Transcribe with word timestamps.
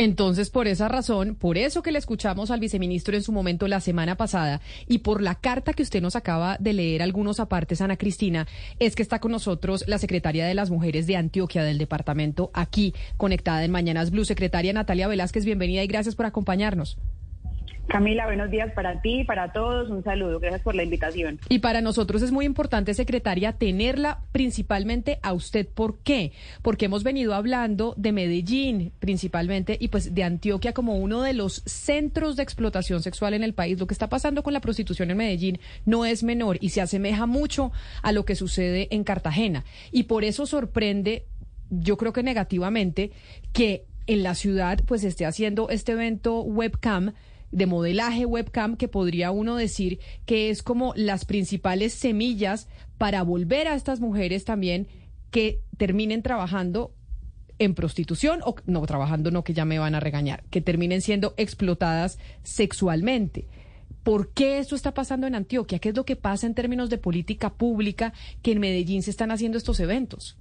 Entonces, 0.00 0.48
por 0.48 0.68
esa 0.68 0.86
razón, 0.86 1.34
por 1.34 1.58
eso 1.58 1.82
que 1.82 1.90
le 1.90 1.98
escuchamos 1.98 2.52
al 2.52 2.60
viceministro 2.60 3.16
en 3.16 3.22
su 3.24 3.32
momento 3.32 3.66
la 3.66 3.80
semana 3.80 4.16
pasada 4.16 4.60
y 4.86 4.98
por 4.98 5.20
la 5.20 5.34
carta 5.34 5.72
que 5.72 5.82
usted 5.82 6.00
nos 6.00 6.14
acaba 6.14 6.56
de 6.60 6.72
leer 6.72 7.02
algunos 7.02 7.40
apartes, 7.40 7.80
Ana 7.80 7.96
Cristina, 7.96 8.46
es 8.78 8.94
que 8.94 9.02
está 9.02 9.18
con 9.18 9.32
nosotros 9.32 9.82
la 9.88 9.98
secretaria 9.98 10.46
de 10.46 10.54
las 10.54 10.70
Mujeres 10.70 11.08
de 11.08 11.16
Antioquia 11.16 11.64
del 11.64 11.78
departamento 11.78 12.52
aquí, 12.54 12.94
conectada 13.16 13.64
en 13.64 13.72
Mañanas 13.72 14.12
Blue. 14.12 14.24
Secretaria 14.24 14.72
Natalia 14.72 15.08
Velázquez, 15.08 15.44
bienvenida 15.44 15.82
y 15.82 15.88
gracias 15.88 16.14
por 16.14 16.26
acompañarnos. 16.26 16.96
Camila, 17.88 18.26
buenos 18.26 18.50
días 18.50 18.70
para 18.74 19.00
ti, 19.00 19.24
para 19.24 19.50
todos. 19.50 19.88
Un 19.88 20.04
saludo. 20.04 20.38
Gracias 20.40 20.60
por 20.60 20.74
la 20.74 20.82
invitación. 20.82 21.40
Y 21.48 21.60
para 21.60 21.80
nosotros 21.80 22.20
es 22.20 22.32
muy 22.32 22.44
importante, 22.44 22.92
secretaria, 22.92 23.54
tenerla 23.54 24.20
principalmente 24.30 25.18
a 25.22 25.32
usted. 25.32 25.66
¿Por 25.66 25.98
qué? 26.00 26.32
Porque 26.60 26.84
hemos 26.84 27.02
venido 27.02 27.34
hablando 27.34 27.94
de 27.96 28.12
Medellín 28.12 28.92
principalmente 28.98 29.78
y 29.80 29.88
pues 29.88 30.14
de 30.14 30.22
Antioquia 30.22 30.74
como 30.74 30.98
uno 30.98 31.22
de 31.22 31.32
los 31.32 31.62
centros 31.64 32.36
de 32.36 32.42
explotación 32.42 33.02
sexual 33.02 33.32
en 33.32 33.42
el 33.42 33.54
país. 33.54 33.80
Lo 33.80 33.86
que 33.86 33.94
está 33.94 34.10
pasando 34.10 34.42
con 34.42 34.52
la 34.52 34.60
prostitución 34.60 35.10
en 35.10 35.16
Medellín 35.16 35.58
no 35.86 36.04
es 36.04 36.22
menor 36.22 36.58
y 36.60 36.68
se 36.68 36.82
asemeja 36.82 37.24
mucho 37.24 37.72
a 38.02 38.12
lo 38.12 38.26
que 38.26 38.34
sucede 38.34 38.88
en 38.90 39.02
Cartagena. 39.02 39.64
Y 39.92 40.02
por 40.02 40.24
eso 40.24 40.44
sorprende, 40.44 41.24
yo 41.70 41.96
creo 41.96 42.12
que 42.12 42.22
negativamente, 42.22 43.12
que 43.54 43.86
en 44.06 44.22
la 44.22 44.34
ciudad 44.34 44.80
pues 44.86 45.04
esté 45.04 45.24
haciendo 45.24 45.70
este 45.70 45.92
evento 45.92 46.42
webcam 46.42 47.14
de 47.50 47.66
modelaje 47.66 48.26
webcam 48.26 48.76
que 48.76 48.88
podría 48.88 49.30
uno 49.30 49.56
decir 49.56 50.00
que 50.26 50.50
es 50.50 50.62
como 50.62 50.92
las 50.96 51.24
principales 51.24 51.94
semillas 51.94 52.68
para 52.98 53.22
volver 53.22 53.68
a 53.68 53.74
estas 53.74 54.00
mujeres 54.00 54.44
también 54.44 54.88
que 55.30 55.60
terminen 55.76 56.22
trabajando 56.22 56.92
en 57.58 57.74
prostitución 57.74 58.40
o 58.44 58.54
no 58.66 58.84
trabajando 58.86 59.30
no 59.30 59.44
que 59.44 59.54
ya 59.54 59.64
me 59.64 59.78
van 59.78 59.94
a 59.94 60.00
regañar, 60.00 60.44
que 60.50 60.60
terminen 60.60 61.00
siendo 61.00 61.34
explotadas 61.36 62.18
sexualmente. 62.42 63.46
¿Por 64.02 64.32
qué 64.32 64.58
esto 64.58 64.74
está 64.74 64.94
pasando 64.94 65.26
en 65.26 65.34
Antioquia? 65.34 65.80
¿Qué 65.80 65.90
es 65.90 65.96
lo 65.96 66.04
que 66.04 66.16
pasa 66.16 66.46
en 66.46 66.54
términos 66.54 66.88
de 66.88 66.98
política 66.98 67.54
pública 67.54 68.12
que 68.42 68.52
en 68.52 68.60
Medellín 68.60 69.02
se 69.02 69.10
están 69.10 69.30
haciendo 69.30 69.58
estos 69.58 69.80
eventos? 69.80 70.38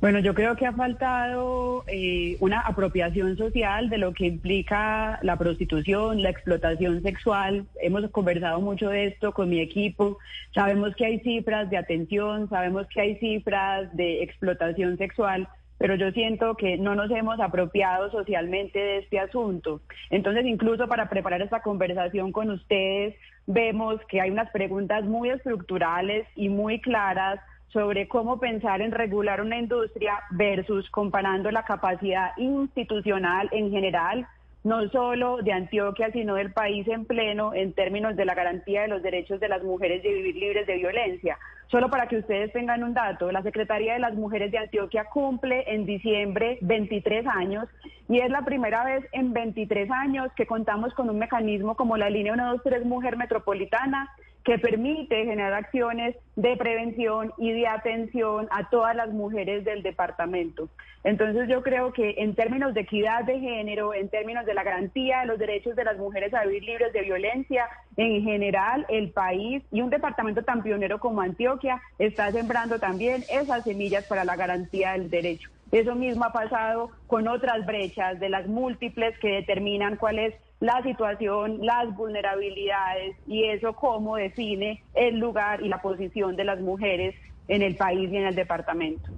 Bueno, 0.00 0.18
yo 0.20 0.32
creo 0.32 0.56
que 0.56 0.64
ha 0.64 0.72
faltado 0.72 1.84
eh, 1.86 2.38
una 2.40 2.60
apropiación 2.60 3.36
social 3.36 3.90
de 3.90 3.98
lo 3.98 4.14
que 4.14 4.24
implica 4.24 5.18
la 5.20 5.36
prostitución, 5.36 6.22
la 6.22 6.30
explotación 6.30 7.02
sexual. 7.02 7.66
Hemos 7.82 8.10
conversado 8.10 8.62
mucho 8.62 8.88
de 8.88 9.08
esto 9.08 9.32
con 9.32 9.50
mi 9.50 9.60
equipo. 9.60 10.16
Sabemos 10.54 10.96
que 10.96 11.04
hay 11.04 11.20
cifras 11.20 11.68
de 11.68 11.76
atención, 11.76 12.48
sabemos 12.48 12.86
que 12.86 13.02
hay 13.02 13.16
cifras 13.16 13.94
de 13.94 14.22
explotación 14.22 14.96
sexual, 14.96 15.46
pero 15.76 15.96
yo 15.96 16.10
siento 16.12 16.56
que 16.56 16.78
no 16.78 16.94
nos 16.94 17.10
hemos 17.10 17.38
apropiado 17.38 18.10
socialmente 18.10 18.78
de 18.78 18.98
este 19.00 19.18
asunto. 19.18 19.82
Entonces, 20.08 20.46
incluso 20.46 20.88
para 20.88 21.10
preparar 21.10 21.42
esta 21.42 21.60
conversación 21.60 22.32
con 22.32 22.50
ustedes, 22.50 23.16
vemos 23.46 24.00
que 24.08 24.22
hay 24.22 24.30
unas 24.30 24.50
preguntas 24.50 25.04
muy 25.04 25.28
estructurales 25.28 26.26
y 26.36 26.48
muy 26.48 26.80
claras 26.80 27.38
sobre 27.72 28.08
cómo 28.08 28.38
pensar 28.38 28.80
en 28.80 28.92
regular 28.92 29.40
una 29.40 29.58
industria 29.58 30.20
versus 30.30 30.90
comparando 30.90 31.50
la 31.50 31.64
capacidad 31.64 32.32
institucional 32.36 33.48
en 33.52 33.70
general, 33.70 34.26
no 34.64 34.88
solo 34.90 35.38
de 35.38 35.52
Antioquia, 35.52 36.10
sino 36.10 36.34
del 36.34 36.52
país 36.52 36.86
en 36.88 37.04
pleno 37.04 37.54
en 37.54 37.72
términos 37.72 38.16
de 38.16 38.24
la 38.24 38.34
garantía 38.34 38.82
de 38.82 38.88
los 38.88 39.02
derechos 39.02 39.40
de 39.40 39.48
las 39.48 39.62
mujeres 39.62 40.02
de 40.02 40.12
vivir 40.12 40.36
libres 40.36 40.66
de 40.66 40.76
violencia. 40.76 41.38
Solo 41.70 41.88
para 41.88 42.08
que 42.08 42.18
ustedes 42.18 42.52
tengan 42.52 42.82
un 42.82 42.94
dato, 42.94 43.30
la 43.30 43.42
Secretaría 43.42 43.92
de 43.92 44.00
las 44.00 44.14
Mujeres 44.14 44.50
de 44.50 44.58
Antioquia 44.58 45.04
cumple 45.04 45.64
en 45.72 45.86
diciembre 45.86 46.58
23 46.62 47.24
años 47.28 47.68
y 48.08 48.18
es 48.18 48.28
la 48.28 48.42
primera 48.42 48.84
vez 48.84 49.06
en 49.12 49.32
23 49.32 49.88
años 49.92 50.32
que 50.34 50.46
contamos 50.46 50.92
con 50.94 51.08
un 51.08 51.18
mecanismo 51.20 51.76
como 51.76 51.96
la 51.96 52.10
línea 52.10 52.34
123 52.34 52.84
Mujer 52.84 53.16
Metropolitana 53.16 54.10
que 54.44 54.58
permite 54.58 55.24
generar 55.24 55.52
acciones 55.52 56.16
de 56.36 56.56
prevención 56.56 57.32
y 57.36 57.52
de 57.52 57.66
atención 57.66 58.48
a 58.50 58.70
todas 58.70 58.96
las 58.96 59.10
mujeres 59.10 59.64
del 59.64 59.82
departamento. 59.82 60.68
Entonces 61.02 61.48
yo 61.48 61.62
creo 61.62 61.92
que 61.92 62.16
en 62.18 62.34
términos 62.34 62.74
de 62.74 62.82
equidad 62.82 63.24
de 63.24 63.40
género, 63.40 63.94
en 63.94 64.08
términos 64.08 64.44
de 64.44 64.54
la 64.54 64.62
garantía 64.62 65.20
de 65.20 65.26
los 65.26 65.38
derechos 65.38 65.74
de 65.74 65.84
las 65.84 65.96
mujeres 65.96 66.34
a 66.34 66.44
vivir 66.44 66.62
libres 66.62 66.92
de 66.92 67.02
violencia, 67.02 67.68
en 67.96 68.22
general 68.22 68.84
el 68.88 69.10
país 69.10 69.62
y 69.72 69.80
un 69.80 69.90
departamento 69.90 70.42
tan 70.42 70.62
pionero 70.62 71.00
como 71.00 71.22
Antioquia 71.22 71.80
está 71.98 72.30
sembrando 72.32 72.78
también 72.78 73.24
esas 73.30 73.64
semillas 73.64 74.04
para 74.04 74.24
la 74.24 74.36
garantía 74.36 74.92
del 74.92 75.08
derecho. 75.08 75.50
Eso 75.72 75.94
mismo 75.94 76.24
ha 76.24 76.32
pasado 76.32 76.90
con 77.06 77.28
otras 77.28 77.64
brechas 77.64 78.18
de 78.18 78.28
las 78.28 78.46
múltiples 78.46 79.16
que 79.20 79.28
determinan 79.28 79.96
cuál 79.96 80.18
es 80.18 80.34
la 80.60 80.82
situación, 80.82 81.64
las 81.64 81.94
vulnerabilidades 81.96 83.16
y 83.26 83.44
eso 83.44 83.72
cómo 83.72 84.16
define 84.16 84.82
el 84.94 85.18
lugar 85.18 85.62
y 85.62 85.68
la 85.68 85.80
posición 85.80 86.36
de 86.36 86.44
las 86.44 86.60
mujeres 86.60 87.14
en 87.48 87.62
el 87.62 87.76
país 87.76 88.10
y 88.12 88.16
en 88.16 88.26
el 88.26 88.34
departamento. 88.34 89.10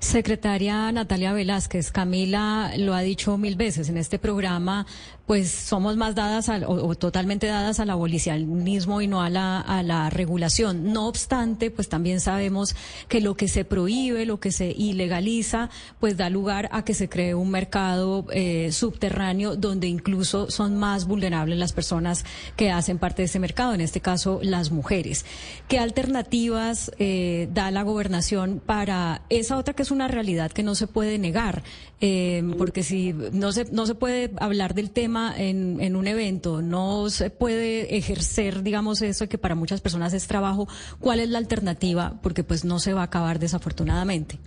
Secretaria 0.00 0.90
Natalia 0.92 1.32
Velázquez, 1.32 1.92
Camila 1.92 2.72
lo 2.78 2.94
ha 2.94 3.00
dicho 3.00 3.36
mil 3.38 3.56
veces 3.56 3.88
en 3.88 3.96
este 3.96 4.18
programa, 4.18 4.86
pues 5.30 5.48
somos 5.52 5.96
más 5.96 6.16
dadas 6.16 6.50
o, 6.66 6.92
totalmente 6.96 7.46
dadas 7.46 7.78
al 7.78 7.90
abolicionismo 7.90 9.00
y 9.00 9.06
no 9.06 9.22
a 9.22 9.30
la, 9.30 9.60
a 9.60 9.84
la 9.84 10.10
regulación. 10.10 10.92
No 10.92 11.06
obstante, 11.06 11.70
pues 11.70 11.88
también 11.88 12.18
sabemos 12.18 12.74
que 13.06 13.20
lo 13.20 13.36
que 13.36 13.46
se 13.46 13.64
prohíbe, 13.64 14.26
lo 14.26 14.40
que 14.40 14.50
se 14.50 14.72
ilegaliza, 14.72 15.70
pues 16.00 16.16
da 16.16 16.30
lugar 16.30 16.68
a 16.72 16.84
que 16.84 16.94
se 16.94 17.08
cree 17.08 17.36
un 17.36 17.48
mercado 17.48 18.26
eh, 18.32 18.72
subterráneo 18.72 19.54
donde 19.54 19.86
incluso 19.86 20.50
son 20.50 20.76
más 20.76 21.06
vulnerables 21.06 21.56
las 21.60 21.72
personas 21.72 22.24
que 22.56 22.72
hacen 22.72 22.98
parte 22.98 23.22
de 23.22 23.26
ese 23.26 23.38
mercado, 23.38 23.72
en 23.72 23.82
este 23.82 24.00
caso 24.00 24.40
las 24.42 24.72
mujeres. 24.72 25.24
¿Qué 25.68 25.78
alternativas 25.78 26.90
eh, 26.98 27.48
da 27.54 27.70
la 27.70 27.84
gobernación 27.84 28.60
para 28.66 29.22
esa 29.28 29.58
otra 29.58 29.74
que 29.74 29.84
es 29.84 29.92
una 29.92 30.08
realidad 30.08 30.50
que 30.50 30.64
no 30.64 30.74
se 30.74 30.88
puede 30.88 31.18
negar, 31.18 31.62
eh, 32.00 32.42
porque 32.58 32.82
si 32.82 33.12
no 33.12 33.52
se, 33.52 33.66
no 33.70 33.86
se 33.86 33.94
puede 33.94 34.32
hablar 34.38 34.74
del 34.74 34.90
tema 34.90 35.19
en, 35.36 35.96
un 35.96 36.06
evento, 36.06 36.62
no 36.62 37.10
se 37.10 37.30
puede 37.30 37.96
ejercer, 37.96 38.62
digamos, 38.62 39.02
eso 39.02 39.28
que 39.28 39.38
para 39.38 39.54
muchas 39.54 39.80
personas 39.80 40.12
es 40.12 40.26
trabajo, 40.26 40.68
¿cuál 41.00 41.20
es 41.20 41.28
la 41.28 41.38
alternativa? 41.38 42.14
Porque 42.22 42.44
pues 42.44 42.64
no 42.64 42.78
se 42.78 42.92
va 42.92 43.02
a 43.02 43.04
acabar 43.04 43.38
desafortunadamente. 43.38 44.38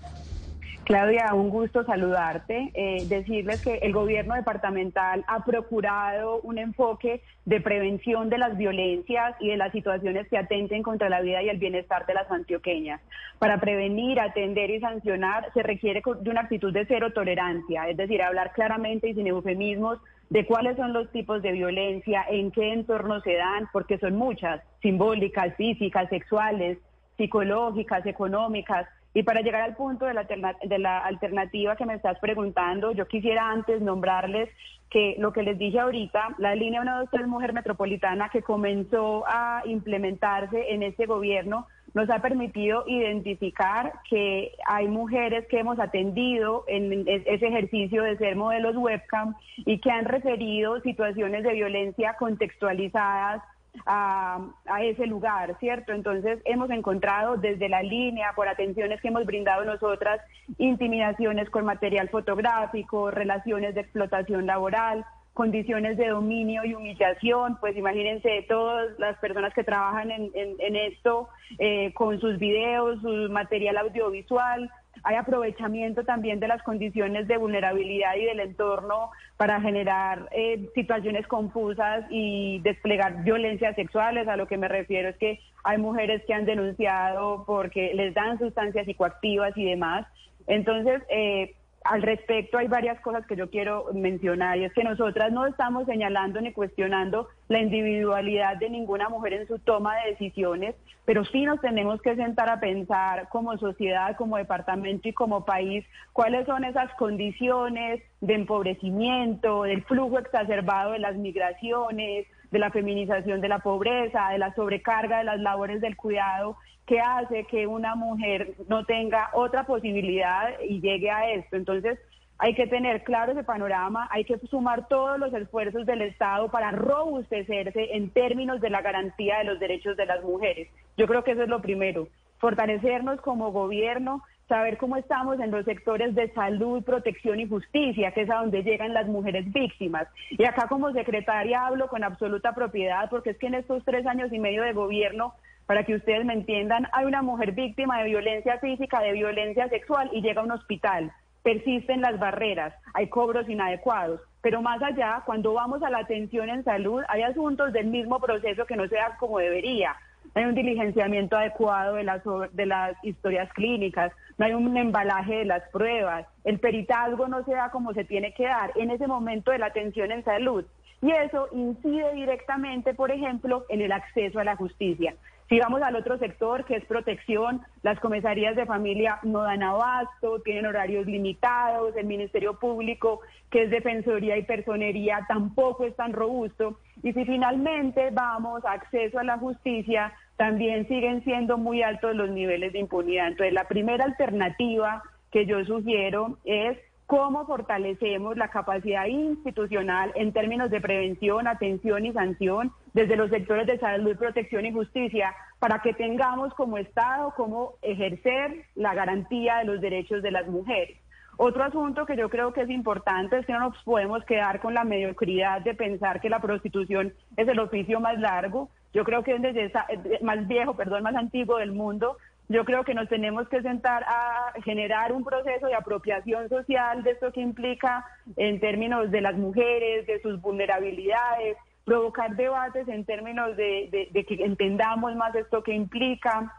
Claudia, 0.84 1.34
un 1.34 1.50
gusto 1.50 1.86
saludarte. 1.86 2.72
Eh, 2.74 3.06
decirles 3.08 3.62
que 3.62 3.76
el 3.76 3.94
gobierno 3.94 4.36
departamental 4.36 5.24
ha 5.28 5.44
procurado 5.46 6.42
un 6.42 6.58
enfoque 6.58 7.22
de 7.46 7.62
prevención 7.62 8.30
de 8.30 8.38
las 8.38 8.58
violencias 8.58 9.36
y 9.40 9.50
de 9.50 9.58
las 9.58 9.72
situaciones 9.72 10.28
que 10.28 10.38
atenten 10.38 10.84
contra 10.84 11.10
la 11.10 11.22
vida 11.22 11.42
y 11.42 11.50
el 11.50 11.58
bienestar 11.58 12.06
de 12.06 12.14
las 12.14 12.30
antioqueñas. 12.30 13.02
Para 13.40 13.60
prevenir, 13.60 14.20
atender 14.20 14.70
y 14.72 14.80
sancionar 14.80 15.52
se 15.54 15.64
requiere 15.64 16.02
de 16.22 16.30
una 16.30 16.42
actitud 16.42 16.74
de 16.74 16.86
cero 16.86 17.14
tolerancia, 17.14 17.88
es 17.90 17.98
decir, 17.98 18.22
hablar 18.22 18.52
claramente 18.54 19.10
y 19.10 19.14
sin 19.14 19.28
eufemismos 19.28 20.00
de 20.34 20.48
cuáles 20.48 20.76
son 20.78 20.94
los 20.94 21.12
tipos 21.12 21.44
de 21.44 21.52
violencia, 21.52 22.26
en 22.28 22.50
qué 22.50 22.74
entorno 22.74 23.22
se 23.22 23.36
dan, 23.36 23.70
porque 23.72 24.00
son 24.00 24.16
muchas, 24.16 24.64
simbólicas, 24.82 25.56
físicas, 25.58 26.10
sexuales, 26.10 26.80
psicológicas, 27.18 28.04
económicas. 28.08 28.88
Y 29.14 29.22
para 29.22 29.42
llegar 29.42 29.62
al 29.62 29.76
punto 29.76 30.06
de 30.06 30.16
la, 30.16 30.24
de 30.24 30.80
la 30.80 30.98
alternativa 31.06 31.76
que 31.76 31.86
me 31.86 31.94
estás 31.94 32.18
preguntando, 32.18 32.94
yo 32.94 33.08
quisiera 33.08 33.52
antes 33.52 33.80
nombrarles 33.80 34.50
que 34.90 35.18
lo 35.20 35.32
que 35.34 35.44
les 35.44 35.60
dije 35.60 35.80
ahorita, 35.80 36.30
la 36.40 36.56
línea 36.56 36.82
123 36.82 37.28
Mujer 37.28 37.54
Metropolitana 37.54 38.30
que 38.30 38.42
comenzó 38.42 39.26
a 39.28 39.62
implementarse 39.66 40.74
en 40.74 40.82
este 40.82 41.06
gobierno, 41.06 41.68
nos 41.94 42.10
ha 42.10 42.20
permitido 42.20 42.84
identificar 42.88 43.94
que 44.10 44.54
hay 44.66 44.88
mujeres 44.88 45.46
que 45.48 45.60
hemos 45.60 45.80
atendido 45.80 46.66
en 46.68 47.08
ese 47.08 47.48
ejercicio 47.48 48.04
de 48.04 48.18
ser 48.18 48.36
modelos 48.36 48.76
webcam 48.76 49.36
y 49.58 49.80
que 49.80 49.92
han 49.92 50.06
referido 50.06 50.82
situaciones 50.82 51.44
de 51.44 51.54
violencia 51.54 52.16
contextualizadas 52.18 53.44
a, 53.86 54.40
ese 54.82 55.08
lugar, 55.08 55.58
¿cierto? 55.60 55.94
Entonces 55.94 56.40
hemos 56.46 56.70
encontrado 56.70 57.38
desde 57.38 57.70
la 57.70 57.82
línea, 57.82 58.34
por 58.36 58.48
atenciones 58.48 59.02
que 59.02 59.08
hemos 59.08 59.26
brindado 59.26 59.66
nosotras, 59.66 60.22
intimidaciones 60.58 61.50
con 61.50 61.66
material 61.66 62.10
fotográfico, 62.10 63.12
relaciones 63.12 63.76
de 63.76 63.82
explotación 63.82 64.46
laboral, 64.46 65.06
condiciones 65.34 65.98
de 65.98 66.10
dominio 66.10 66.64
y 66.64 66.74
humillación, 66.76 67.58
pues 67.60 67.76
imagínense 67.76 68.46
todas 68.48 68.98
las 69.00 69.18
personas 69.18 69.54
que 69.54 69.64
trabajan 69.64 70.12
en, 70.12 70.76
esto 70.76 71.30
eh, 71.58 71.92
con 71.94 72.20
sus 72.20 72.38
videos, 72.38 73.02
su 73.02 73.32
material 73.32 73.78
audiovisual, 73.78 74.70
hay 75.04 75.16
aprovechamiento 75.16 76.06
también 76.06 76.40
de 76.40 76.48
las 76.48 76.62
condiciones 76.64 77.28
de 77.28 77.38
vulnerabilidad 77.38 78.16
y 78.16 78.26
del 78.26 78.40
entorno 78.40 79.10
para 79.38 79.60
generar 79.60 80.30
eh, 80.32 80.70
situaciones 80.76 81.28
confusas 81.28 82.06
y 82.10 82.60
desplegar 82.60 83.24
violencias 83.24 83.76
sexuales. 83.76 84.28
A 84.28 84.38
lo 84.38 84.48
que 84.48 84.58
me 84.58 84.68
refiero 84.70 85.10
es 85.10 85.18
que 85.18 85.40
hay 85.64 85.78
mujeres 85.78 86.24
que 86.26 86.34
han 86.34 86.46
denunciado 86.46 87.44
porque 87.46 87.94
les 87.96 88.14
dan 88.14 88.40
sustancias 88.40 88.86
psicoactivas 88.86 89.58
y 89.58 89.66
demás. 89.66 90.08
Entonces, 90.48 91.02
eh, 91.10 91.54
al 91.84 92.02
respecto 92.02 92.58
hay 92.58 92.68
varias 92.68 93.00
cosas 93.02 93.26
que 93.26 93.36
yo 93.36 93.50
quiero 93.50 93.88
mencionar 93.94 94.58
y 94.58 94.66
es 94.66 94.74
que 94.74 94.84
nosotras 94.84 95.32
no 95.32 95.46
estamos 95.46 95.86
señalando 95.86 96.40
ni 96.40 96.54
cuestionando 96.54 97.28
la 97.50 97.60
individualidad 97.60 98.58
de 98.58 98.70
ninguna 98.70 99.10
mujer 99.10 99.34
en 99.34 99.48
su 99.48 99.60
toma 99.60 99.96
de 99.98 100.12
decisiones, 100.12 100.76
pero 101.06 101.26
sí 101.26 101.44
nos 101.44 101.60
tenemos 101.60 102.02
que 102.02 102.16
sentar 102.16 102.50
a 102.50 102.60
pensar 102.60 103.28
como 103.30 103.58
sociedad, 103.58 104.16
como 104.16 104.38
departamento 104.38 105.10
y 105.10 105.14
como 105.14 105.46
país 105.46 105.86
cuáles 106.14 106.46
son 106.46 106.64
esas 106.64 106.94
condiciones 106.96 108.02
de 108.22 108.34
empobrecimiento, 108.34 109.64
del 109.64 109.84
flujo 109.84 110.20
exacerbado 110.20 110.92
de 110.92 111.00
las 111.00 111.16
migraciones, 111.16 112.28
de 112.52 112.60
la 112.60 112.70
feminización 112.70 113.42
de 113.42 113.50
la 113.50 113.60
pobreza, 113.60 114.30
de 114.30 114.38
la 114.38 114.54
sobrecarga 114.54 115.18
de 115.18 115.24
las 115.26 115.40
labores 115.40 115.82
del 115.82 115.98
cuidado 115.98 116.56
que 116.86 117.00
hace 117.00 117.46
que 117.46 117.68
una 117.68 117.96
mujer 117.96 118.54
no 118.68 118.86
tenga 118.86 119.30
otra 119.34 119.66
posibilidad 119.66 120.60
y 120.68 120.82
llegue 120.82 121.10
a 121.10 121.32
esto. 121.32 121.56
Entonces, 121.56 122.00
hay 122.38 122.56
que 122.56 122.68
tener 122.68 123.04
claro 123.04 123.32
ese 123.32 123.44
panorama, 123.44 124.08
hay 124.12 124.26
que 124.26 124.38
sumar 124.50 124.88
todos 124.88 125.18
los 125.18 125.34
esfuerzos 125.34 125.86
del 125.86 126.02
Estado 126.02 126.50
para 126.50 126.72
robustecerse 126.72 127.96
en 127.96 128.10
términos 128.10 128.60
de 128.60 128.70
la 128.70 128.82
garantía 128.82 129.38
de 129.38 129.46
los 129.46 129.60
derechos 129.60 129.96
de 129.96 130.06
las 130.06 130.22
mujeres. 130.24 130.68
Yo 130.98 131.08
creo 131.08 131.24
que 131.24 131.32
eso 131.32 131.44
es 131.44 131.50
lo 131.50 131.62
primero, 131.62 132.10
fortalecernos 132.40 133.22
como 133.22 133.52
gobierno, 133.52 134.24
saber 134.50 134.78
cómo 134.78 134.98
estamos 134.98 135.40
en 135.40 135.52
los 135.52 135.64
sectores 135.64 136.16
de 136.16 136.34
salud, 136.34 136.84
protección 136.84 137.40
y 137.40 137.48
justicia, 137.48 138.12
que 138.12 138.24
es 138.24 138.30
a 138.30 138.36
donde 138.36 138.64
llegan 138.64 138.94
las 138.94 139.08
mujeres 139.08 139.52
víctimas. 139.54 140.08
Y 140.32 140.44
acá 140.44 140.68
como 140.68 140.92
secretaria 140.92 141.66
hablo 141.66 141.88
con 141.88 142.04
absoluta 142.04 142.54
propiedad, 142.54 143.10
porque 143.10 143.30
es 143.30 143.38
que 143.38 143.48
en 143.48 143.56
estos 143.56 143.86
tres 143.86 144.06
años 144.06 144.34
y 144.34 144.40
medio 144.40 144.64
de 144.64 144.74
gobierno 144.74 145.34
para 145.66 145.84
que 145.84 145.96
ustedes 145.96 146.26
me 146.26 146.34
entiendan, 146.34 146.88
hay 146.92 147.06
una 147.06 147.22
mujer 147.22 147.54
víctima 147.54 148.00
de 148.00 148.10
violencia 148.10 148.60
física, 148.60 149.02
de 149.02 149.14
violencia 149.14 149.70
sexual 149.70 150.10
y 150.12 150.22
llega 150.22 150.42
a 150.42 150.46
un 150.46 150.52
hospital. 150.52 151.12
Persisten 151.42 152.02
las 152.02 152.20
barreras, 152.20 152.74
hay 152.94 153.08
cobros 153.10 153.48
inadecuados. 153.50 154.22
Pero 154.42 154.62
más 154.62 154.82
allá, 154.82 155.24
cuando 155.26 155.54
vamos 155.54 155.82
a 155.84 155.90
la 155.90 156.00
atención 156.00 156.50
en 156.50 156.64
salud, 156.64 157.02
hay 157.08 157.22
asuntos 157.24 157.72
del 157.72 157.88
mismo 157.88 158.20
proceso 158.20 158.66
que 158.66 158.76
no 158.76 158.88
se 158.88 158.96
dan 158.96 159.14
como 159.18 159.40
debería. 159.40 159.96
No 160.36 160.42
hay 160.42 160.46
un 160.46 160.56
diligenciamiento 160.56 161.38
adecuado 161.38 161.96
de 161.96 162.04
las, 162.04 162.22
de 162.52 162.66
las 162.66 162.96
historias 163.04 163.52
clínicas, 163.54 164.12
no 164.38 164.46
hay 164.46 164.54
un 164.54 164.76
embalaje 164.76 165.36
de 165.36 165.46
las 165.46 165.64
pruebas, 165.70 166.26
el 166.44 166.60
peritazgo 166.60 167.28
no 167.28 167.44
se 167.46 167.54
da 167.54 167.70
como 167.72 167.94
se 167.94 168.04
tiene 168.04 168.34
que 168.34 168.46
dar 168.46 168.72
en 168.76 168.90
ese 168.90 169.08
momento 169.08 169.52
de 169.52 169.60
la 169.60 169.68
atención 169.68 170.12
en 170.12 170.24
salud. 170.24 170.66
Y 171.04 171.12
eso 171.12 171.50
incide 171.52 172.14
directamente, 172.14 172.94
por 172.94 173.12
ejemplo, 173.12 173.66
en 173.68 173.82
el 173.82 173.92
acceso 173.92 174.40
a 174.40 174.46
la 174.46 174.56
justicia. 174.56 175.14
Si 175.50 175.60
vamos 175.60 175.82
al 175.82 175.98
otro 175.98 176.18
sector, 176.18 176.64
que 176.64 176.78
es 176.78 176.86
protección, 176.86 177.62
las 177.82 178.00
comisarías 178.00 178.56
de 178.56 178.66
familia 178.66 179.20
no 179.24 179.42
dan 179.42 179.64
abasto, 179.64 180.40
tienen 180.46 180.66
horarios 180.66 181.06
limitados, 181.06 181.94
el 181.98 182.06
Ministerio 182.06 182.58
Público, 182.58 183.20
que 183.52 183.64
es 183.64 183.70
defensoría 183.70 184.38
y 184.38 184.44
personería, 184.44 185.26
tampoco 185.28 185.84
es 185.84 185.94
tan 185.98 186.14
robusto. 186.14 186.80
Y 187.04 187.12
si 187.12 187.26
finalmente 187.26 188.10
vamos 188.12 188.64
a 188.64 188.72
acceso 188.72 189.20
a 189.20 189.26
la 189.26 189.38
justicia, 189.38 190.14
también 190.38 190.88
siguen 190.88 191.22
siendo 191.26 191.58
muy 191.58 191.84
altos 191.84 192.16
los 192.16 192.30
niveles 192.30 192.72
de 192.72 192.80
impunidad. 192.80 193.28
Entonces, 193.28 193.54
la 193.54 193.68
primera 193.68 194.06
alternativa 194.06 195.04
que 195.32 195.46
yo 195.46 195.66
sugiero 195.66 196.38
es 196.46 196.78
cómo 197.16 197.46
fortalecemos 197.46 198.38
la 198.38 198.48
capacidad 198.48 199.06
institucional 199.06 200.12
en 200.16 200.34
términos 200.34 200.72
de 200.72 200.82
prevención, 200.82 201.48
atención 201.48 202.08
y 202.08 202.12
sanción 202.12 202.72
desde 202.96 203.16
los 203.16 203.30
sectores 203.30 203.68
de 203.68 203.78
salud, 203.78 204.18
protección 204.18 204.66
y 204.66 204.72
justicia 204.72 205.32
para 205.60 205.78
que 205.84 205.94
tengamos 205.94 206.56
como 206.56 206.80
Estado 206.80 207.32
cómo 207.38 207.74
ejercer 207.84 208.66
la 208.74 208.96
garantía 208.96 209.58
de 209.58 209.66
los 209.66 209.80
derechos 209.80 210.24
de 210.24 210.32
las 210.32 210.48
mujeres. 210.48 210.98
Otro 211.38 211.64
asunto 211.64 212.08
que 212.08 212.18
yo 212.18 212.30
creo 212.30 212.52
que 212.52 212.62
es 212.62 212.70
importante 212.72 213.38
es 213.38 213.46
que 213.46 213.54
no 213.54 213.60
nos 213.60 213.84
podemos 213.84 214.26
quedar 214.26 214.60
con 214.60 214.74
la 214.74 214.84
mediocridad 214.84 215.62
de 215.62 215.76
pensar 215.76 216.20
que 216.20 216.32
la 216.32 216.40
prostitución 216.40 217.14
es 217.38 217.48
el 217.48 217.60
oficio 217.60 218.00
más 218.00 218.18
largo. 218.18 218.70
Yo 218.92 219.04
creo 219.04 219.24
que 219.24 219.36
es 219.36 220.22
más 220.24 220.48
viejo, 220.48 220.74
perdón, 220.74 221.04
más 221.04 221.16
antiguo 221.16 221.58
del 221.58 221.74
mundo. 221.74 222.18
Yo 222.50 222.66
creo 222.66 222.84
que 222.84 222.94
nos 222.94 223.08
tenemos 223.10 223.48
que 223.48 223.62
sentar 223.62 224.04
a 224.04 224.54
generar 224.64 225.12
un 225.14 225.24
proceso 225.24 225.68
de 225.68 225.76
apropiación 225.76 226.50
social 226.50 227.04
de 227.04 227.12
esto 227.12 227.32
que 227.32 227.42
implica 227.42 228.06
en 228.36 228.60
términos 228.60 229.12
de 229.12 229.22
las 229.22 229.36
mujeres, 229.38 230.06
de 230.06 230.22
sus 230.22 230.42
vulnerabilidades, 230.42 231.58
provocar 231.86 232.36
debates 232.36 232.88
en 232.88 233.06
términos 233.06 233.56
de, 233.56 234.10
que 234.28 234.36
entendamos 234.44 235.16
más 235.16 235.34
esto 235.36 235.64
que 235.64 235.74
implica. 235.74 236.54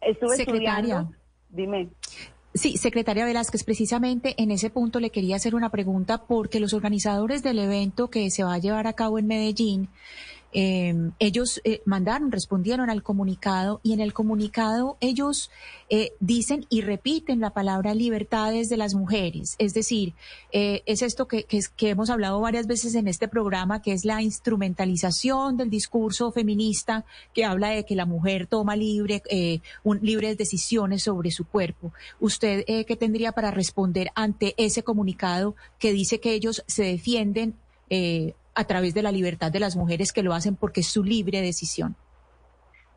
Estuve 0.00 0.36
Secretaria. 0.36 1.06
Dime. 1.48 1.88
Sí, 2.54 2.78
secretaria 2.78 3.26
Velázquez, 3.26 3.64
precisamente 3.64 4.34
en 4.38 4.50
ese 4.50 4.70
punto 4.70 4.98
le 4.98 5.10
quería 5.10 5.36
hacer 5.36 5.54
una 5.54 5.68
pregunta 5.68 6.22
porque 6.26 6.58
los 6.58 6.72
organizadores 6.72 7.42
del 7.42 7.58
evento 7.58 8.08
que 8.08 8.30
se 8.30 8.44
va 8.44 8.54
a 8.54 8.58
llevar 8.58 8.86
a 8.86 8.94
cabo 8.94 9.18
en 9.18 9.26
Medellín 9.26 9.90
Em, 10.58 11.12
ellos 11.18 11.60
eh, 11.64 11.82
mandaron, 11.84 12.32
respondieron 12.32 12.88
al 12.88 13.02
comunicado 13.02 13.78
y 13.82 13.92
en 13.92 14.00
el 14.00 14.14
comunicado 14.14 14.96
ellos 15.00 15.50
eh, 15.90 16.14
dicen 16.18 16.64
y 16.70 16.80
repiten 16.80 17.40
la 17.40 17.50
palabra 17.50 17.92
libertades 17.92 18.70
de 18.70 18.78
las 18.78 18.94
mujeres. 18.94 19.56
Es 19.58 19.74
decir, 19.74 20.14
eh, 20.52 20.82
es 20.86 21.02
esto 21.02 21.28
que, 21.28 21.46
hemos 21.80 22.08
hablado 22.08 22.40
varias 22.40 22.66
veces 22.66 22.94
en 22.94 23.06
este 23.06 23.28
programa, 23.28 23.82
que 23.82 23.92
es 23.92 24.06
la 24.06 24.22
instrumentalización 24.22 25.58
del 25.58 25.68
discurso 25.68 26.32
feminista 26.32 27.04
que 27.34 27.44
habla 27.44 27.68
de 27.68 27.84
que 27.84 27.94
la 27.94 28.06
mujer 28.06 28.46
toma 28.46 28.76
libre, 28.76 29.22
libres 30.00 30.38
decisiones 30.38 31.02
sobre 31.02 31.32
su 31.32 31.44
cuerpo. 31.44 31.92
¿Usted 32.18 32.64
qué 32.64 32.96
tendría 32.96 33.32
para 33.32 33.50
responder 33.50 34.08
ante 34.14 34.54
ese 34.56 34.82
comunicado 34.82 35.54
que 35.78 35.92
dice 35.92 36.18
que 36.18 36.32
ellos 36.32 36.64
se 36.66 36.84
defienden? 36.84 37.56
A 38.56 38.64
través 38.64 38.94
de 38.94 39.02
la 39.02 39.12
libertad 39.12 39.52
de 39.52 39.60
las 39.60 39.76
mujeres 39.76 40.12
que 40.12 40.22
lo 40.22 40.34
hacen 40.34 40.56
porque 40.56 40.80
es 40.80 40.88
su 40.88 41.04
libre 41.04 41.40
decisión? 41.40 41.94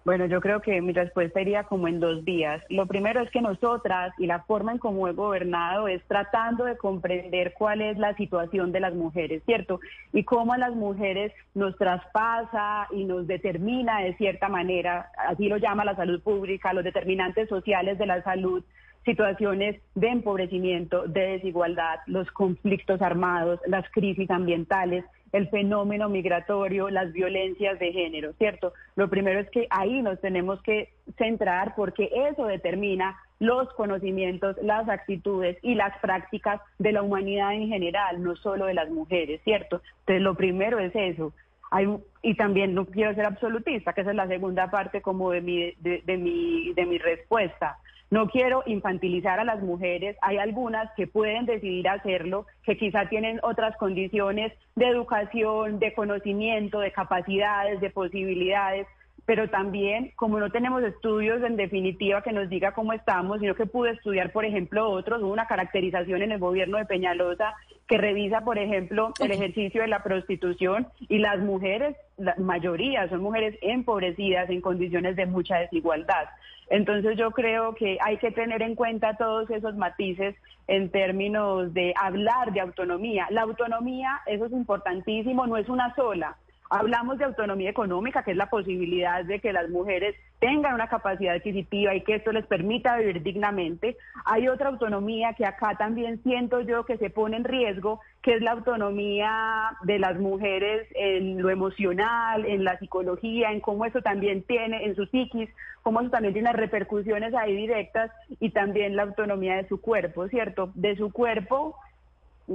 Bueno, 0.06 0.25
yo 0.25 0.39
creo 0.39 0.61
que 0.61 0.81
mi 0.81 0.94
respuesta 0.94 1.41
iría 1.41 1.65
como 1.65 1.88
en 1.88 2.00
dos 2.00 2.23
días. 2.23 2.63
Lo 2.69 2.88
primero 2.88 3.21
es 3.21 3.29
que 3.29 3.41
nosotras 3.41 4.13
y 4.17 4.25
la 4.25 4.39
forma 4.44 4.71
en 4.71 4.77
cómo 4.77 5.07
he 5.07 5.13
gobernado 5.13 5.88
es 5.88 6.01
tratando 6.07 6.63
de 6.63 6.77
comprender 6.77 7.53
cuál 7.53 7.81
es 7.81 7.97
la 7.97 8.15
situación 8.15 8.71
de 8.71 8.79
las 8.79 8.95
mujeres, 8.95 9.44
¿cierto? 9.45 9.81
Y 10.13 10.23
cómo 10.23 10.53
a 10.53 10.57
las 10.57 10.73
mujeres 10.73 11.33
nos 11.53 11.77
traspasa 11.77 12.88
y 12.91 13.03
nos 13.03 13.27
determina 13.27 14.00
de 14.00 14.15
cierta 14.15 14.47
manera, 14.47 15.11
así 15.27 15.47
lo 15.47 15.57
llama 15.57 15.85
la 15.85 15.95
salud 15.95 16.23
pública, 16.23 16.73
los 16.73 16.85
determinantes 16.85 17.50
sociales 17.50 17.97
de 17.97 18.06
la 18.06 18.23
salud, 18.23 18.63
situaciones 19.06 19.81
de 19.96 20.07
empobrecimiento, 20.10 21.07
de 21.07 21.22
desigualdad, 21.38 22.00
los 22.06 22.30
conflictos 22.31 23.01
armados, 23.01 23.60
las 23.66 23.90
crisis 23.92 24.30
ambientales, 24.30 25.06
el 25.31 25.47
fenómeno 25.50 26.09
migratorio, 26.09 26.90
las 26.90 27.12
violencias 27.14 27.80
de 27.80 27.92
género, 27.92 28.33
¿cierto? 28.33 28.73
Lo 28.95 29.09
primero 29.09 29.40
es 29.40 29.50
que 29.50 29.68
ahí 29.69 30.02
nos 30.02 30.19
tenemos 30.21 30.62
que 30.64 30.90
centrar 31.18 31.76
porque 31.76 32.09
eso 32.30 32.45
determina 32.45 33.18
los 33.40 33.71
conocimientos, 33.73 34.57
las 34.62 34.90
actitudes 34.90 35.57
y 35.62 35.76
las 35.76 35.97
prácticas 36.00 36.62
de 36.78 36.92
la 36.92 37.02
humanidad 37.02 37.54
en 37.54 37.69
general, 37.69 38.21
no 38.21 38.35
solo 38.35 38.66
de 38.66 38.73
las 38.73 38.90
mujeres, 38.90 39.42
¿cierto? 39.44 39.81
Entonces, 40.02 40.21
lo 40.23 40.35
primero 40.35 40.80
es 40.80 40.94
eso. 40.94 41.33
Hay, 41.71 41.88
y 42.23 42.35
también 42.35 42.73
no 42.73 42.85
quiero 42.85 43.14
ser 43.14 43.26
absolutista, 43.26 43.94
que 43.94 44.02
esa 44.02 44.09
es 44.09 44.16
la 44.16 44.28
segunda 44.28 44.69
parte 44.71 45.02
como 45.02 45.31
de 45.31 45.42
mi, 45.42 45.71
de 45.80 46.18
mi, 46.18 46.73
de 46.73 46.85
mi 46.85 46.97
respuesta. 46.97 47.78
No 48.11 48.28
quiero 48.28 48.63
infantilizar 48.66 49.39
a 49.39 49.44
las 49.44 49.61
mujeres, 49.61 50.18
hay 50.21 50.37
algunas 50.37 50.92
que 50.95 51.06
pueden 51.06 51.45
decidir 51.45 51.87
hacerlo, 51.87 52.47
que 52.63 52.75
quizá 52.75 53.07
tienen 53.07 53.39
otras 53.44 53.78
condiciones 53.78 54.51
de 54.75 54.87
educación, 54.87 55.78
de 55.78 55.94
conocimiento, 55.94 56.80
de 56.80 56.92
capacidades, 56.92 57.80
de 57.81 57.92
posibilidades, 57.92 58.87
pero 59.30 59.48
también 59.48 60.12
como 60.16 60.40
no 60.40 60.50
tenemos 60.50 60.81
estudios 60.81 61.44
en 61.44 61.56
definitiva 61.56 62.24
que 62.24 62.31
nos 62.31 62.50
diga 62.50 62.71
cómo 62.71 62.94
estamos, 62.94 63.40
sino 63.40 63.54
que 63.54 63.68
pude 63.68 63.92
estudiar, 63.92 64.31
por 64.31 64.44
ejemplo, 64.44 64.90
otros, 64.90 65.21
hubo 65.21 65.31
una 65.31 65.45
caracterización 65.45 66.24
en 66.24 66.31
el 66.31 66.40
gobierno 66.40 66.80
de 66.80 66.88
Peñalosa 66.88 67.54
que 67.88 68.00
revisa, 68.00 68.42
por 68.42 68.57
ejemplo, 68.57 69.14
el 69.19 69.30
ejercicio 69.30 69.83
de 69.83 69.88
la 69.88 70.02
prostitución 70.02 70.88
y 71.09 71.19
las 71.19 71.38
mujeres, 71.42 71.95
la 72.18 72.33
mayoría 72.40 73.07
son 73.07 73.21
mujeres 73.21 73.56
empobrecidas 73.62 74.50
en 74.50 74.62
condiciones 74.62 75.16
de 75.16 75.28
mucha 75.28 75.57
desigualdad. 75.57 76.26
Entonces 76.71 77.16
yo 77.16 77.30
creo 77.30 77.76
que 77.76 78.00
hay 78.02 78.18
que 78.18 78.31
tener 78.31 78.64
en 78.64 78.74
cuenta 78.74 79.16
todos 79.16 79.48
esos 79.52 79.76
matices 79.76 80.33
en 80.66 80.90
términos 80.90 81.71
de 81.76 81.94
hablar 82.02 82.52
de 82.52 82.62
autonomía. 82.62 83.28
La 83.30 83.44
autonomía, 83.44 84.21
eso 84.26 84.48
es 84.48 84.52
importantísimo, 84.54 85.45
no 85.45 85.56
es 85.56 85.69
una 85.69 85.94
sola. 85.94 86.36
Hablamos 86.71 87.18
de 87.18 87.26
autonomía 87.26 87.71
económica, 87.71 88.21
que 88.21 88.31
es 88.31 88.38
la 88.38 88.49
posibilidad 88.49 89.26
de 89.26 89.40
que 89.40 89.52
las 89.52 89.69
mujeres 89.69 90.16
tengan 90.38 90.76
una 90.76 90.88
capacidad 90.88 91.35
adquisitiva 91.35 91.95
y 91.95 92.04
que 92.04 92.14
esto 92.14 92.31
les 92.31 92.45
permita 92.45 92.97
vivir 92.97 93.23
dignamente. 93.23 93.97
Hay 94.26 94.47
otra 94.47 94.69
autonomía 94.69 95.33
que 95.33 95.47
acá 95.47 95.76
también 95.80 96.21
siento 96.21 96.61
yo 96.61 96.85
que 96.85 96.97
se 96.97 97.09
pone 97.09 97.38
en 97.38 97.44
riesgo, 97.44 98.02
que 98.21 98.35
es 98.35 98.42
la 98.44 98.52
autonomía 98.52 99.78
de 99.81 99.97
las 99.97 100.19
mujeres 100.19 100.88
en 100.94 101.42
lo 101.42 101.49
emocional, 101.49 102.45
en 102.45 102.64
la 102.64 102.78
psicología, 102.78 103.52
en 103.52 103.61
cómo 103.61 103.85
eso 103.85 104.02
también 104.04 104.44
tiene, 104.44 104.85
en 104.85 104.95
su 104.95 105.07
psiquis, 105.07 105.49
cómo 105.81 106.02
eso 106.02 106.11
también 106.11 106.35
tiene 106.35 106.54
repercusiones 106.54 107.33
ahí 107.33 107.56
directas 107.56 108.11
y 108.40 108.52
también 108.52 108.95
la 108.95 109.04
autonomía 109.04 109.56
de 109.56 109.68
su 109.68 109.81
cuerpo, 109.81 110.28
¿cierto? 110.28 110.71
De 110.76 110.95
su 110.97 111.11
cuerpo 111.11 111.76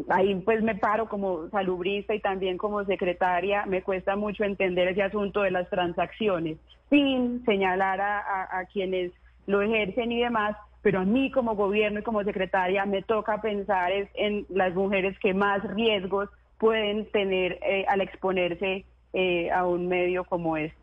ahí 0.08 0.34
pues 0.36 0.62
me 0.62 0.74
paro 0.74 1.08
como 1.08 1.48
salubrista 1.50 2.14
y 2.14 2.20
también 2.20 2.58
como 2.58 2.84
secretaria, 2.84 3.64
me 3.66 3.82
cuesta 3.82 4.16
mucho 4.16 4.44
entender 4.44 4.88
ese 4.88 5.02
asunto 5.02 5.42
de 5.42 5.50
las 5.50 5.68
transacciones, 5.70 6.58
sin 6.90 7.44
señalar 7.44 8.00
a, 8.00 8.64
quienes 8.72 9.12
lo 9.46 9.62
ejercen 9.62 10.12
y 10.12 10.20
demás, 10.20 10.56
pero 10.82 11.00
a 11.00 11.04
mí 11.04 11.30
como 11.30 11.54
gobierno 11.54 12.00
y 12.00 12.02
como 12.02 12.24
secretaria 12.24 12.84
me 12.86 13.02
toca 13.02 13.40
pensar 13.40 13.92
en 14.14 14.46
las 14.48 14.74
mujeres 14.74 15.18
que 15.18 15.34
más 15.34 15.62
riesgos 15.74 16.28
pueden 16.58 17.10
tener 17.10 17.58
eh, 17.62 17.84
al 17.88 18.00
exponerse 18.00 18.84
eh, 19.12 19.50
a 19.50 19.66
un 19.66 19.86
medio 19.88 20.24
como 20.24 20.56
este. 20.56 20.76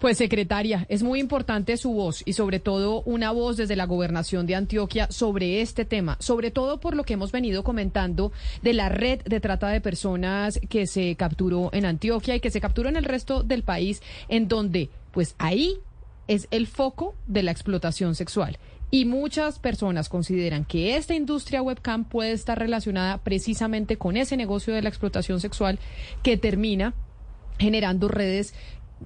Pues 0.00 0.16
secretaria, 0.16 0.86
es 0.88 1.02
muy 1.02 1.20
importante 1.20 1.76
su 1.76 1.92
voz 1.92 2.22
y 2.24 2.32
sobre 2.32 2.58
todo 2.58 3.02
una 3.02 3.32
voz 3.32 3.58
desde 3.58 3.76
la 3.76 3.84
gobernación 3.84 4.46
de 4.46 4.54
Antioquia 4.54 5.08
sobre 5.10 5.60
este 5.60 5.84
tema, 5.84 6.16
sobre 6.20 6.50
todo 6.50 6.80
por 6.80 6.96
lo 6.96 7.04
que 7.04 7.12
hemos 7.12 7.32
venido 7.32 7.62
comentando 7.62 8.32
de 8.62 8.72
la 8.72 8.88
red 8.88 9.20
de 9.24 9.40
trata 9.40 9.68
de 9.68 9.82
personas 9.82 10.58
que 10.70 10.86
se 10.86 11.16
capturó 11.16 11.68
en 11.74 11.84
Antioquia 11.84 12.34
y 12.34 12.40
que 12.40 12.50
se 12.50 12.62
capturó 12.62 12.88
en 12.88 12.96
el 12.96 13.04
resto 13.04 13.42
del 13.42 13.62
país, 13.62 14.00
en 14.28 14.48
donde 14.48 14.88
pues 15.10 15.34
ahí 15.36 15.76
es 16.28 16.48
el 16.50 16.66
foco 16.66 17.14
de 17.26 17.42
la 17.42 17.50
explotación 17.50 18.14
sexual. 18.14 18.58
Y 18.90 19.04
muchas 19.04 19.58
personas 19.58 20.08
consideran 20.08 20.64
que 20.64 20.96
esta 20.96 21.14
industria 21.14 21.60
webcam 21.60 22.04
puede 22.04 22.32
estar 22.32 22.58
relacionada 22.58 23.18
precisamente 23.18 23.98
con 23.98 24.16
ese 24.16 24.38
negocio 24.38 24.72
de 24.72 24.80
la 24.80 24.88
explotación 24.88 25.40
sexual 25.40 25.78
que 26.22 26.38
termina 26.38 26.94
generando 27.58 28.08
redes 28.08 28.54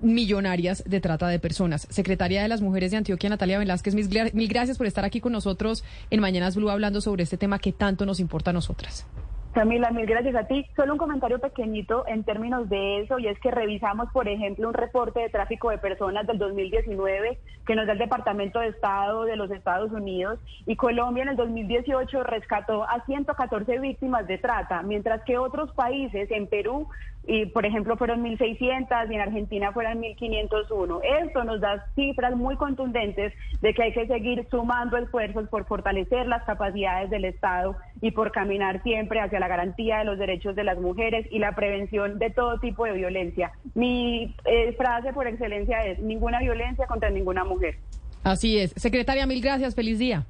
millonarias 0.02 0.82
de 0.86 1.00
trata 1.00 1.28
de 1.28 1.38
personas. 1.38 1.86
Secretaria 1.90 2.42
de 2.42 2.48
las 2.48 2.60
Mujeres 2.60 2.90
de 2.90 2.98
Antioquia, 2.98 3.30
Natalia 3.30 3.58
Velázquez, 3.58 3.94
mil 3.94 4.48
gracias 4.48 4.76
por 4.76 4.86
estar 4.86 5.04
aquí 5.04 5.20
con 5.20 5.32
nosotros 5.32 5.84
en 6.10 6.20
Mañanas 6.20 6.56
Blue 6.56 6.70
hablando 6.70 7.00
sobre 7.00 7.22
este 7.22 7.36
tema 7.36 7.58
que 7.58 7.72
tanto 7.72 8.06
nos 8.06 8.20
importa 8.20 8.50
a 8.50 8.54
nosotras. 8.54 9.06
Camila, 9.54 9.92
mil 9.92 10.04
gracias 10.04 10.34
a 10.34 10.48
ti. 10.48 10.66
Solo 10.74 10.94
un 10.94 10.98
comentario 10.98 11.38
pequeñito 11.38 12.04
en 12.08 12.24
términos 12.24 12.68
de 12.68 13.02
eso, 13.02 13.20
y 13.20 13.28
es 13.28 13.38
que 13.38 13.52
revisamos, 13.52 14.10
por 14.12 14.26
ejemplo, 14.26 14.66
un 14.66 14.74
reporte 14.74 15.20
de 15.20 15.28
tráfico 15.28 15.70
de 15.70 15.78
personas 15.78 16.26
del 16.26 16.38
2019 16.38 17.38
que 17.64 17.76
nos 17.76 17.86
da 17.86 17.92
el 17.92 18.00
Departamento 18.00 18.58
de 18.58 18.66
Estado 18.66 19.22
de 19.24 19.36
los 19.36 19.52
Estados 19.52 19.92
Unidos, 19.92 20.40
y 20.66 20.74
Colombia 20.74 21.22
en 21.22 21.28
el 21.28 21.36
2018 21.36 22.24
rescató 22.24 22.82
a 22.82 23.04
114 23.06 23.78
víctimas 23.78 24.26
de 24.26 24.38
trata, 24.38 24.82
mientras 24.82 25.22
que 25.22 25.38
otros 25.38 25.70
países, 25.72 26.28
en 26.32 26.48
Perú, 26.48 26.88
y 27.26 27.46
por 27.46 27.64
ejemplo 27.64 27.96
fueron 27.96 28.22
1.600 28.22 29.10
y 29.10 29.14
en 29.14 29.20
Argentina 29.20 29.72
fueron 29.72 30.02
1.501. 30.02 31.00
Esto 31.22 31.44
nos 31.44 31.60
da 31.60 31.86
cifras 31.94 32.36
muy 32.36 32.56
contundentes 32.56 33.32
de 33.60 33.72
que 33.72 33.82
hay 33.82 33.92
que 33.92 34.06
seguir 34.06 34.46
sumando 34.50 34.96
esfuerzos 34.96 35.48
por 35.48 35.64
fortalecer 35.64 36.26
las 36.26 36.44
capacidades 36.44 37.10
del 37.10 37.24
Estado 37.24 37.76
y 38.04 38.10
por 38.10 38.32
caminar 38.32 38.82
siempre 38.82 39.18
hacia 39.18 39.40
la 39.40 39.48
garantía 39.48 40.00
de 40.00 40.04
los 40.04 40.18
derechos 40.18 40.54
de 40.54 40.62
las 40.62 40.78
mujeres 40.78 41.26
y 41.30 41.38
la 41.38 41.54
prevención 41.54 42.18
de 42.18 42.28
todo 42.28 42.60
tipo 42.60 42.84
de 42.84 42.92
violencia. 42.92 43.52
Mi 43.74 44.36
eh, 44.44 44.74
frase 44.76 45.14
por 45.14 45.26
excelencia 45.26 45.78
es 45.86 45.98
ninguna 46.00 46.40
violencia 46.40 46.86
contra 46.86 47.08
ninguna 47.08 47.44
mujer. 47.44 47.78
Así 48.22 48.58
es. 48.58 48.74
Secretaria, 48.76 49.24
mil 49.24 49.40
gracias. 49.40 49.74
Feliz 49.74 49.98
día. 49.98 50.26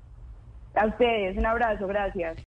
A 0.76 0.86
ustedes, 0.86 1.36
un 1.36 1.46
abrazo, 1.46 1.88
gracias. 1.88 2.36